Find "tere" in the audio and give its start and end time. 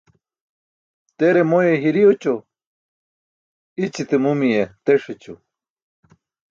1.17-1.41